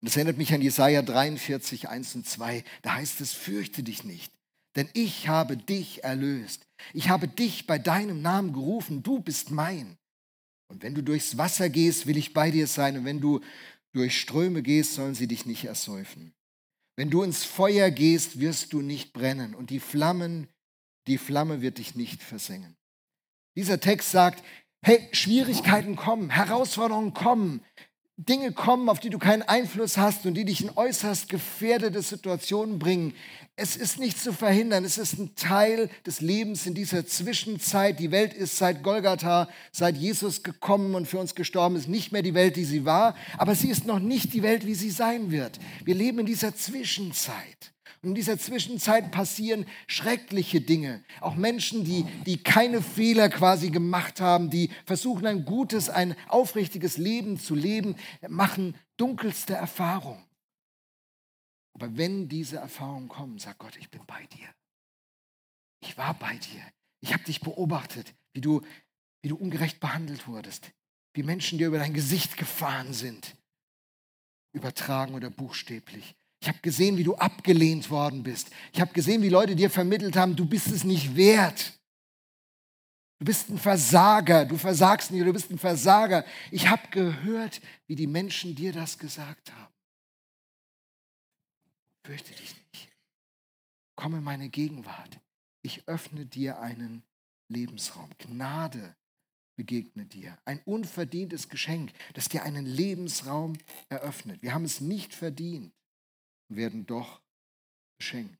[0.00, 2.64] Und das erinnert mich an Jesaja 43, 1 und 2.
[2.82, 4.32] Da heißt es: Fürchte dich nicht,
[4.74, 6.66] denn ich habe dich erlöst.
[6.92, 9.96] Ich habe dich bei deinem Namen gerufen, du bist mein.
[10.68, 12.96] Und wenn du durchs Wasser gehst, will ich bei dir sein.
[12.96, 13.40] Und wenn du
[13.92, 16.32] durch Ströme gehst, sollen sie dich nicht ersäufen.
[16.96, 19.54] Wenn du ins Feuer gehst, wirst du nicht brennen.
[19.54, 20.48] Und die Flammen,
[21.06, 22.76] die Flamme wird dich nicht versengen.
[23.56, 24.42] Dieser Text sagt,
[24.82, 27.60] hey, Schwierigkeiten kommen, Herausforderungen kommen,
[28.16, 32.78] Dinge kommen, auf die du keinen Einfluss hast und die dich in äußerst gefährdete Situationen
[32.78, 33.14] bringen.
[33.56, 37.98] Es ist nicht zu verhindern, es ist ein Teil des Lebens in dieser Zwischenzeit.
[37.98, 42.22] Die Welt ist seit Golgatha, seit Jesus gekommen und für uns gestorben ist, nicht mehr
[42.22, 45.30] die Welt, die sie war, aber sie ist noch nicht die Welt, wie sie sein
[45.30, 45.58] wird.
[45.84, 47.71] Wir leben in dieser Zwischenzeit.
[48.04, 51.04] In dieser Zwischenzeit passieren schreckliche Dinge.
[51.20, 56.96] Auch Menschen, die, die keine Fehler quasi gemacht haben, die versuchen ein gutes, ein aufrichtiges
[56.96, 57.94] Leben zu leben,
[58.28, 60.24] machen dunkelste Erfahrungen.
[61.74, 64.48] Aber wenn diese Erfahrungen kommen, sagt Gott, ich bin bei dir.
[65.80, 66.62] Ich war bei dir.
[67.00, 68.62] Ich habe dich beobachtet, wie du,
[69.22, 70.72] wie du ungerecht behandelt wurdest,
[71.14, 73.36] wie Menschen dir über dein Gesicht gefahren sind,
[74.52, 76.16] übertragen oder buchstäblich.
[76.42, 78.50] Ich habe gesehen, wie du abgelehnt worden bist.
[78.72, 81.78] Ich habe gesehen, wie Leute dir vermittelt haben, du bist es nicht wert.
[83.20, 86.24] Du bist ein Versager, du versagst nicht, du bist ein Versager.
[86.50, 89.72] Ich habe gehört, wie die Menschen dir das gesagt haben.
[92.04, 92.88] Fürchte dich nicht.
[93.94, 95.20] Komm in meine Gegenwart.
[95.62, 97.04] Ich öffne dir einen
[97.46, 98.10] Lebensraum.
[98.18, 98.96] Gnade
[99.54, 100.36] begegne dir.
[100.44, 103.52] Ein unverdientes Geschenk, das dir einen Lebensraum
[103.88, 104.42] eröffnet.
[104.42, 105.72] Wir haben es nicht verdient
[106.56, 107.20] werden doch
[107.98, 108.36] beschenkt.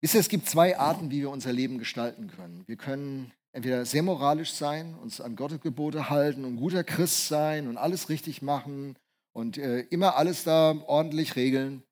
[0.00, 2.64] Wisst ihr, es gibt zwei Arten, wie wir unser Leben gestalten können.
[2.66, 7.68] Wir können entweder sehr moralisch sein, uns an Gottes Gebote halten und guter Christ sein
[7.68, 8.96] und alles richtig machen
[9.32, 11.82] und äh, immer alles da ordentlich regeln.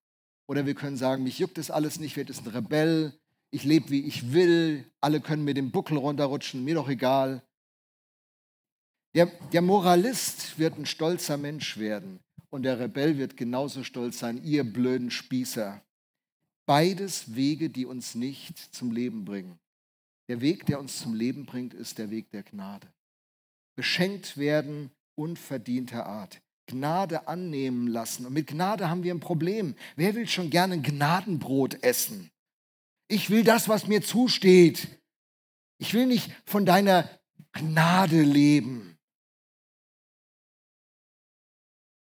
[0.46, 3.12] Oder wir können sagen, mich juckt das alles nicht, werde ein Rebell,
[3.51, 7.42] ich lebe wie ich will, alle können mir den Buckel runterrutschen, mir doch egal.
[9.14, 12.20] Der, der Moralist wird ein stolzer Mensch werden.
[12.51, 15.83] Und der Rebell wird genauso stolz sein, ihr blöden Spießer.
[16.67, 19.59] Beides Wege, die uns nicht zum Leben bringen.
[20.29, 22.87] Der Weg, der uns zum Leben bringt, ist der Weg der Gnade.
[23.77, 26.41] Beschenkt werden unverdienter Art.
[26.67, 28.27] Gnade annehmen lassen.
[28.27, 29.75] Und mit Gnade haben wir ein Problem.
[29.97, 32.31] Wer will schon gerne ein Gnadenbrot essen?
[33.09, 34.87] Ich will das, was mir zusteht.
[35.79, 37.09] Ich will nicht von deiner
[37.53, 38.98] Gnade leben.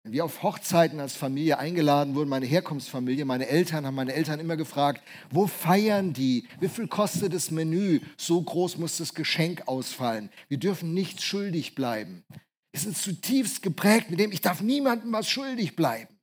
[0.04, 4.40] Wenn wir auf Hochzeiten als Familie eingeladen wurden, meine Herkunftsfamilie, meine Eltern haben meine Eltern
[4.40, 6.48] immer gefragt, wo feiern die?
[6.58, 8.00] Wie viel kostet das Menü?
[8.16, 10.30] So groß muss das Geschenk ausfallen.
[10.48, 12.24] Wir dürfen nichts schuldig bleiben.
[12.72, 16.18] Wir sind zutiefst geprägt mit dem, ich darf niemandem was schuldig bleiben.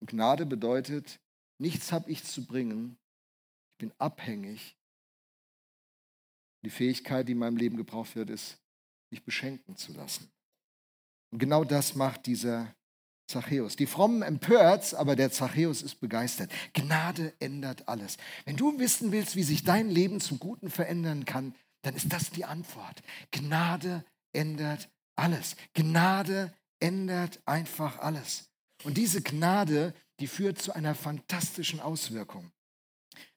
[0.00, 1.20] Und Gnade bedeutet,
[1.58, 2.96] nichts habe ich zu bringen.
[3.72, 4.74] Ich bin abhängig.
[6.64, 8.58] Die Fähigkeit, die in meinem Leben gebraucht wird, ist,
[9.10, 10.33] mich beschenken zu lassen.
[11.34, 12.72] Und genau das macht dieser
[13.26, 13.74] Zachäus.
[13.74, 16.52] Die Frommen empört, aber der Zachäus ist begeistert.
[16.74, 18.18] Gnade ändert alles.
[18.44, 22.30] Wenn du wissen willst, wie sich dein Leben zum Guten verändern kann, dann ist das
[22.30, 23.02] die Antwort.
[23.32, 25.56] Gnade ändert alles.
[25.74, 28.44] Gnade ändert einfach alles.
[28.84, 32.52] Und diese Gnade, die führt zu einer fantastischen Auswirkung.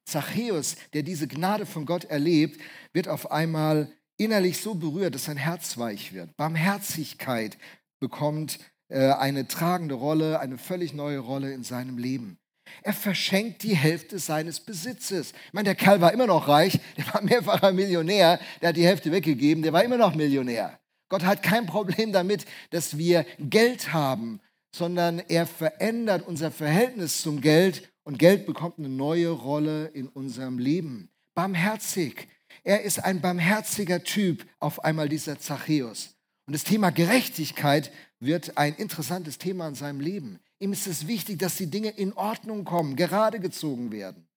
[0.06, 2.62] Zachäus, der diese Gnade von Gott erlebt,
[2.94, 6.36] wird auf einmal innerlich so berührt, dass sein Herz weich wird.
[6.36, 7.58] Barmherzigkeit
[8.00, 12.38] bekommt äh, eine tragende Rolle, eine völlig neue Rolle in seinem Leben.
[12.84, 15.34] Er verschenkt die Hälfte seines Besitzes.
[15.48, 18.86] Ich meine, der Kerl war immer noch reich, der war mehrfacher Millionär, der hat die
[18.86, 20.80] Hälfte weggegeben, der war immer noch Millionär.
[21.10, 24.42] Gott hat kein Problem damit, dass wir Geld haben,
[24.76, 30.60] sondern er verändert unser Verhältnis zum Geld und Geld bekommt eine neue Rolle in unserem
[30.60, 31.10] Leben.
[31.34, 32.28] Barmherzig.
[32.64, 36.17] Er ist ein barmherziger Typ, auf einmal dieser Zachäus.
[36.48, 40.40] Und das Thema Gerechtigkeit wird ein interessantes Thema in seinem Leben.
[40.60, 44.28] Ihm ist es wichtig, dass die Dinge in Ordnung kommen, gerade gezogen werden.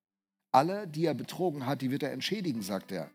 [0.52, 3.10] Alle, die er betrogen hat, die wird er entschädigen, sagt er.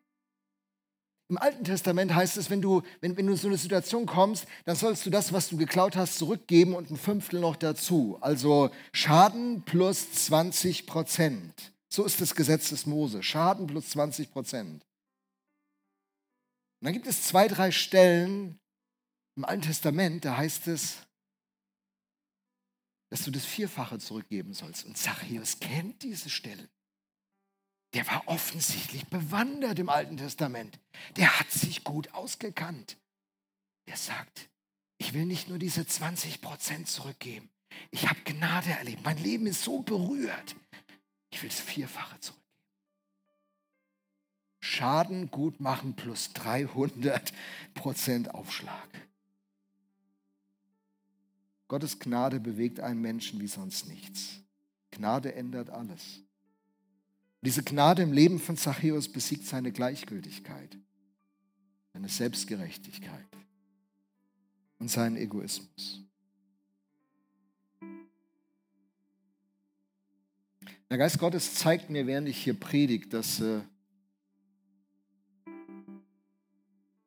[1.27, 4.45] Im Alten Testament heißt es, wenn du, wenn, wenn du in so eine Situation kommst,
[4.63, 8.17] dann sollst du das, was du geklaut hast, zurückgeben und ein Fünftel noch dazu.
[8.21, 11.73] Also Schaden plus 20 Prozent.
[11.89, 13.23] So ist das Gesetz des Mose.
[13.23, 14.85] Schaden plus 20 Prozent.
[16.79, 18.59] Und dann gibt es zwei, drei Stellen,
[19.35, 21.05] im Alten Testament, da heißt es,
[23.09, 24.85] dass du das Vierfache zurückgeben sollst.
[24.85, 26.69] Und Zachäus kennt diese Stellen.
[27.93, 30.79] Der war offensichtlich bewandert im Alten Testament.
[31.15, 32.97] Der hat sich gut ausgekannt.
[33.87, 34.49] Der sagt,
[34.97, 37.49] ich will nicht nur diese 20 Prozent zurückgeben.
[37.91, 39.03] Ich habe Gnade erlebt.
[39.03, 40.55] Mein Leben ist so berührt.
[41.31, 42.45] Ich will das Vierfache zurückgeben.
[44.61, 47.31] Schaden gut machen plus 300
[47.75, 48.89] Prozent Aufschlag.
[51.67, 54.41] Gottes Gnade bewegt einen Menschen wie sonst nichts.
[54.91, 56.21] Gnade ändert alles.
[57.41, 60.77] Diese Gnade im Leben von Zachäus besiegt seine Gleichgültigkeit,
[61.93, 63.27] seine Selbstgerechtigkeit
[64.79, 66.01] und seinen Egoismus.
[70.89, 73.61] Der Geist Gottes zeigt mir, während ich hier predige, dass, äh,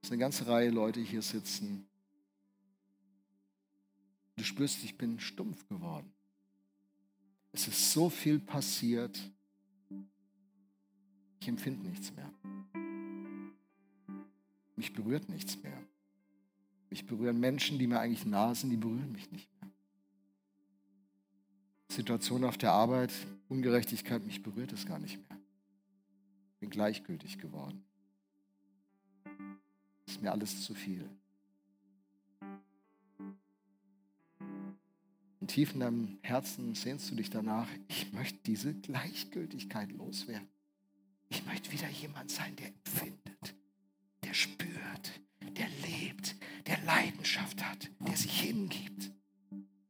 [0.00, 1.88] dass eine ganze Reihe Leute hier sitzen,
[4.38, 6.12] Du spürst, ich bin stumpf geworden.
[7.50, 9.18] Es ist so viel passiert.
[11.40, 12.32] Ich empfinde nichts mehr.
[14.76, 15.82] Mich berührt nichts mehr.
[16.88, 19.72] Mich berühren Menschen, die mir eigentlich nah sind, die berühren mich nicht mehr.
[21.88, 23.12] Situationen auf der Arbeit,
[23.48, 25.40] Ungerechtigkeit, mich berührt es gar nicht mehr.
[26.52, 27.84] Ich bin gleichgültig geworden.
[30.06, 31.10] Ist mir alles zu viel.
[35.40, 40.48] Und tief in deinem Herzen sehnst du dich danach, ich möchte diese Gleichgültigkeit loswerden.
[41.28, 43.54] Ich möchte wieder jemand sein, der empfindet,
[44.24, 45.20] der spürt,
[45.56, 49.12] der lebt, der Leidenschaft hat, der sich hingibt.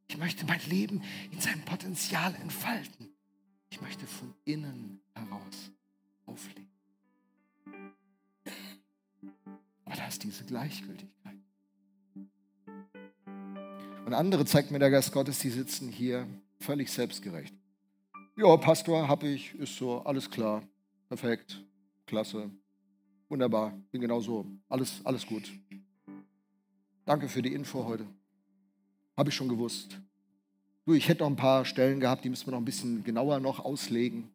[0.08, 3.08] Ich möchte mein Leben in seinem Potenzial entfalten.
[3.70, 5.70] Ich möchte von innen heraus
[6.26, 6.68] aufleben.
[9.84, 11.17] Aber da ist diese Gleichgültigkeit.
[14.08, 16.26] Und andere zeigt mir der Geist Gottes, die sitzen hier
[16.60, 17.54] völlig selbstgerecht.
[18.38, 20.62] Ja, Pastor, hab ich, ist so, alles klar,
[21.10, 21.62] perfekt,
[22.06, 22.50] klasse,
[23.28, 25.52] wunderbar, bin genau so, alles, alles gut.
[27.04, 28.06] Danke für die Info heute.
[29.14, 30.00] Habe ich schon gewusst.
[30.86, 33.40] Du, ich hätte noch ein paar Stellen gehabt, die müssen wir noch ein bisschen genauer
[33.40, 34.30] noch auslegen.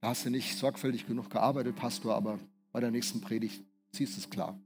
[0.00, 2.40] Da hast du nicht sorgfältig genug gearbeitet, Pastor, aber
[2.72, 3.62] bei der nächsten Predigt
[3.92, 4.58] siehst du es klar.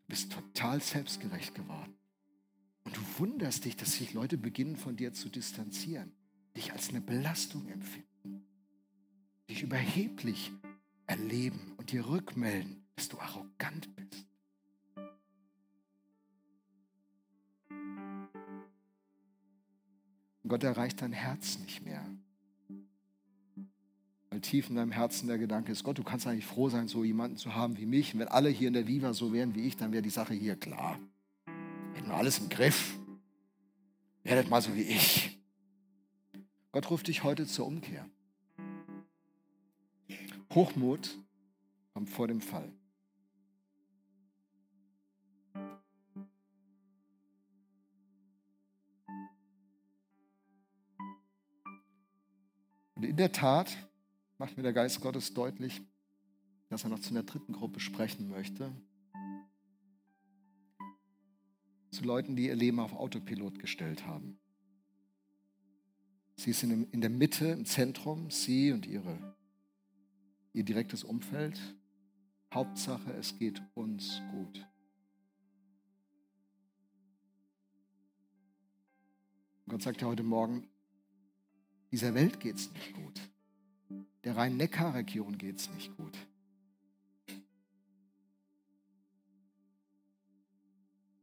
[0.00, 1.94] Du bist total selbstgerecht geworden.
[2.84, 6.12] Und du wunderst dich, dass sich Leute beginnen von dir zu distanzieren,
[6.56, 8.44] dich als eine Belastung empfinden,
[9.48, 10.52] dich überheblich
[11.06, 14.26] erleben und dir rückmelden, dass du arrogant bist.
[20.42, 22.04] Und Gott erreicht dein Herz nicht mehr.
[24.28, 27.02] Weil tief in deinem Herzen der Gedanke ist, Gott, du kannst eigentlich froh sein, so
[27.02, 28.12] jemanden zu haben wie mich.
[28.12, 30.34] Und wenn alle hier in der Viva so wären wie ich, dann wäre die Sache
[30.34, 30.98] hier klar
[31.94, 32.98] hätten wir alles im Griff.
[34.22, 35.38] Werdet mal so wie ich.
[36.72, 38.08] Gott ruft dich heute zur Umkehr.
[40.52, 41.18] Hochmut
[41.92, 42.72] kommt vor dem Fall.
[52.94, 53.76] Und in der Tat
[54.38, 55.82] macht mir der Geist Gottes deutlich,
[56.68, 58.72] dass er noch zu einer dritten Gruppe sprechen möchte.
[61.94, 64.36] Zu Leuten, die ihr Leben auf Autopilot gestellt haben.
[66.34, 69.36] Sie sind in der Mitte, im Zentrum, sie und ihre,
[70.52, 71.56] ihr direktes Umfeld.
[72.52, 74.66] Hauptsache, es geht uns gut.
[79.68, 80.66] Gott sagt ja heute Morgen,
[81.92, 83.20] dieser Welt geht es nicht gut.
[84.24, 86.18] Der Rhein-Neckar-Region geht es nicht gut.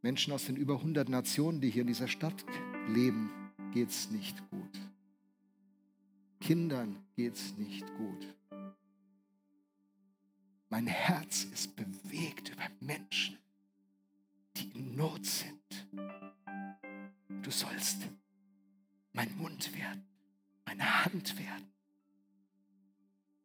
[0.01, 2.45] Menschen aus den über 100 Nationen, die hier in dieser Stadt
[2.87, 3.31] leben,
[3.73, 4.79] geht es nicht gut.
[6.39, 8.35] Kindern geht es nicht gut.
[10.69, 13.37] Mein Herz ist bewegt über Menschen,
[14.57, 15.87] die in Not sind.
[17.43, 18.07] Du sollst
[19.13, 20.11] mein Mund werden
[20.71, 21.73] meine Hand werden.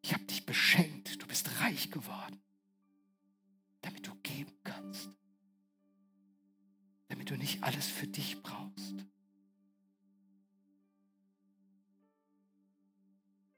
[0.02, 2.40] Ich habe dich beschenkt, du bist reich geworden,
[3.80, 5.10] damit du geben kannst,
[7.26, 8.94] damit du nicht alles für dich brauchst.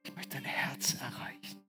[0.02, 1.62] Ich möchte dein Herz erreichen.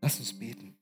[0.00, 0.78] Lass uns beten.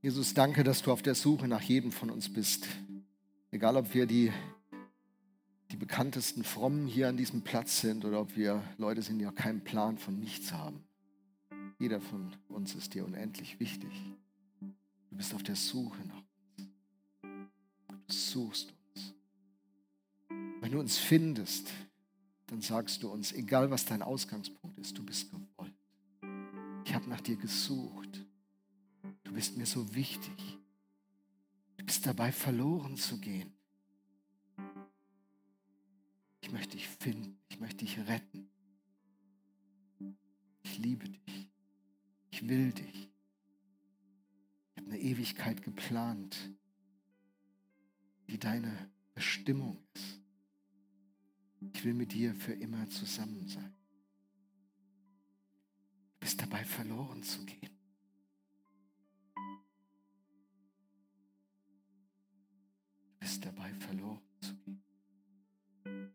[0.00, 2.66] Jesus, danke, dass du auf der Suche nach jedem von uns bist.
[3.50, 4.32] Egal, ob wir die,
[5.74, 9.34] die bekanntesten Frommen hier an diesem Platz sind oder ob wir Leute sind, die auch
[9.34, 10.84] keinen Plan von nichts haben.
[11.80, 13.90] Jeder von uns ist dir unendlich wichtig.
[14.60, 16.68] Du bist auf der Suche nach uns.
[18.06, 19.14] Du suchst uns.
[20.60, 21.72] Wenn du uns findest,
[22.46, 25.74] dann sagst du uns, egal was dein Ausgangspunkt ist, du bist gewollt.
[26.84, 28.24] Ich habe nach dir gesucht.
[29.24, 30.56] Du bist mir so wichtig.
[31.78, 33.52] Du bist dabei, verloren zu gehen.
[36.54, 37.36] Möchte dich finden.
[37.48, 38.48] Ich möchte dich retten.
[40.62, 41.50] Ich liebe dich.
[42.30, 43.10] Ich will dich.
[44.70, 46.52] Ich habe eine Ewigkeit geplant,
[48.28, 50.20] die deine Bestimmung ist.
[51.72, 53.74] Ich will mit dir für immer zusammen sein.
[56.12, 57.70] Du bist dabei, verloren zu gehen.
[63.18, 66.13] bist dabei verloren zu gehen.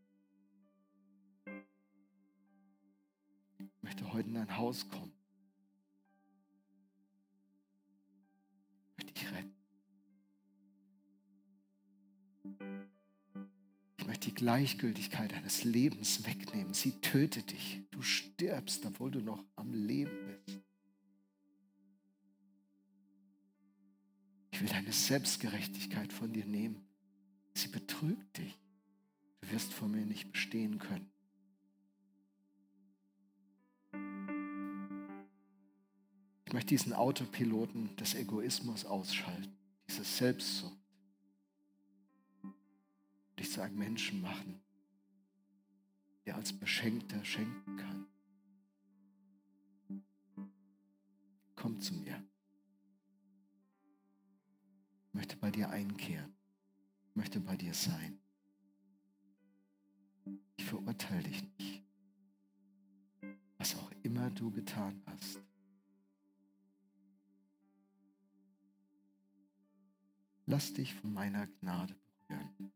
[3.89, 5.11] Möchte heute in dein Haus kommen.
[8.91, 9.55] Ich möchte dich retten.
[13.97, 16.75] Ich möchte die Gleichgültigkeit deines Lebens wegnehmen.
[16.75, 17.81] Sie tötet dich.
[17.89, 20.11] Du stirbst, obwohl du noch am Leben
[20.45, 20.59] bist.
[24.51, 26.87] Ich will deine Selbstgerechtigkeit von dir nehmen.
[27.55, 28.55] Sie betrügt dich.
[29.41, 31.11] Du wirst vor mir nicht bestehen können.
[36.49, 39.55] Ich möchte diesen Autopiloten des Egoismus ausschalten,
[39.87, 40.75] diese Selbstsucht.
[43.37, 44.59] Dich zu einem Menschen machen,
[46.25, 48.07] der als Beschenkter schenken kann.
[51.55, 52.21] Komm zu mir.
[55.07, 56.33] Ich möchte bei dir einkehren
[57.19, 58.17] möchte bei dir sein.
[60.55, 61.83] Ich verurteile dich nicht.
[63.57, 65.41] Was auch immer du getan hast.
[70.49, 71.95] Lass dich von meiner Gnade
[72.27, 72.73] berühren.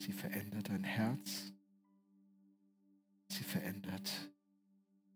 [0.00, 1.52] Sie verändert dein Herz.
[3.28, 4.10] Sie verändert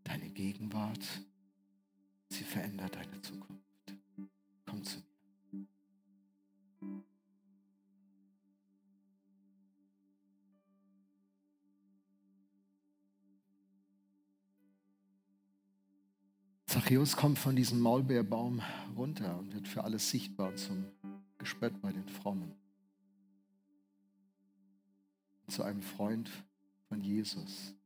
[0.04, 1.04] deine Gegenwart.
[2.28, 3.69] Sie verändert deine Zukunft.
[16.90, 18.62] Zachäus kommt von diesem Maulbeerbaum
[18.96, 20.86] runter und wird für alles sichtbar zum
[21.38, 22.52] Gespött bei den Frommen.
[25.46, 26.28] Zu einem Freund
[26.88, 27.76] von Jesus.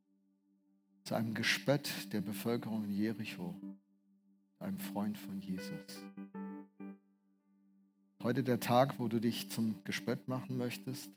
[1.03, 3.55] Zu einem Gespött der Bevölkerung in Jericho.
[4.59, 6.03] Einem Freund von Jesus.
[8.23, 11.11] Heute der Tag, wo du dich zum Gespött machen möchtest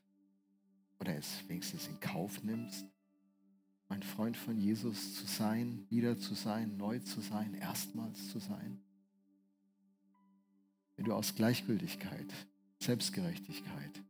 [0.99, 2.85] oder es wenigstens in Kauf nimmst,
[3.89, 8.81] ein Freund von Jesus zu sein, wieder zu sein, neu zu sein, erstmals zu sein.
[10.95, 12.33] Wenn du aus Gleichgültigkeit,
[12.79, 14.03] Selbstgerechtigkeit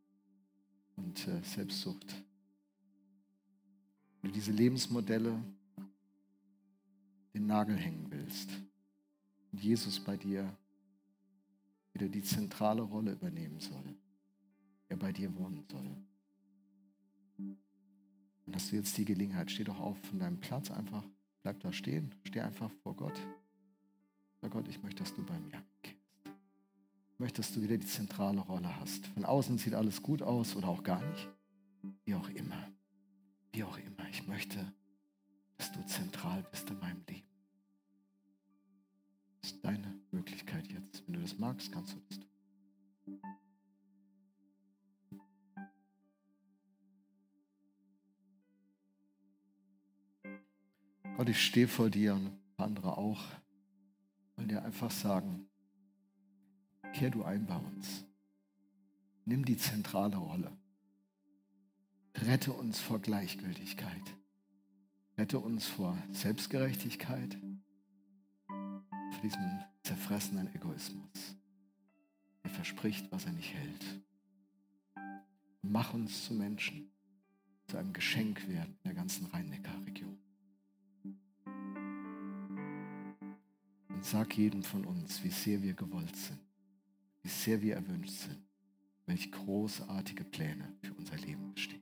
[0.95, 2.23] und äh, Selbstsucht,
[4.21, 5.43] wenn du diese Lebensmodelle
[7.33, 8.49] den Nagel hängen willst
[9.51, 10.57] und Jesus bei dir
[11.93, 13.95] wieder die zentrale Rolle übernehmen soll,
[14.89, 15.97] er bei dir wohnen soll.
[18.47, 21.03] Dann hast du jetzt die Gelegenheit, steh doch auf von deinem Platz einfach,
[21.43, 23.19] bleib da stehen, steh einfach vor Gott.
[24.41, 25.95] Sag Gott, ich möchte, dass du bei mir gehst.
[27.11, 29.05] Ich möchte, dass du wieder die zentrale Rolle hast.
[29.07, 31.27] Von außen sieht alles gut aus oder auch gar nicht.
[51.57, 53.23] Stehe vor dir und andere auch,
[54.35, 55.49] wollen dir einfach sagen,
[56.93, 58.05] kehr du ein bei uns.
[59.25, 60.55] Nimm die zentrale Rolle.
[62.13, 64.03] Rette uns vor Gleichgültigkeit.
[65.17, 67.35] Rette uns vor Selbstgerechtigkeit,
[68.47, 71.37] vor diesem zerfressenen Egoismus,
[72.43, 74.03] der verspricht, was er nicht hält.
[75.63, 76.91] Mach uns zu Menschen,
[77.65, 80.19] zu einem Geschenk werden in der ganzen Rhein-Neckar-Region.
[83.97, 86.37] Und sag jedem von uns, wie sehr wir gewollt sind,
[87.23, 88.37] wie sehr wir erwünscht sind,
[89.07, 91.76] welche großartige Pläne für unser Leben bestehen.